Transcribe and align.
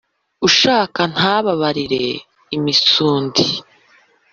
Ushaka 0.47 1.01
ntababarira 1.13 2.01
imisundi. 2.57 3.45